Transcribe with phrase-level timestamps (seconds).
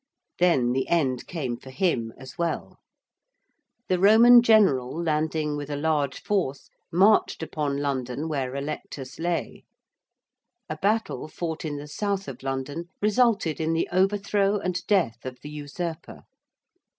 [0.39, 2.79] Then the end came for him as well.
[3.87, 9.63] The Roman general landing with a large force marched upon London where Allectus lay.
[10.67, 15.37] A battle fought in the south of London resulted in the overthrow and death of
[15.43, 16.23] the usurper.